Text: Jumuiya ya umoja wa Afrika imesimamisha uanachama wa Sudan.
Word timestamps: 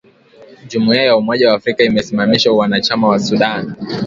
Jumuiya 0.69 1.03
ya 1.05 1.17
umoja 1.17 1.49
wa 1.49 1.55
Afrika 1.55 1.83
imesimamisha 1.83 2.51
uanachama 2.51 3.07
wa 3.07 3.19
Sudan. 3.19 3.75